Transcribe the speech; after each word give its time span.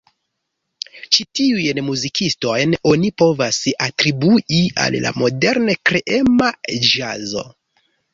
Ĉi 1.15 1.25
tiujn 1.39 1.81
muzikistojn 1.89 2.73
oni 2.91 3.11
povas 3.23 3.59
atribui 3.89 4.63
al 4.87 4.97
la 5.03 5.11
modern-kreema 5.25 6.49
ĵazo. 6.87 7.45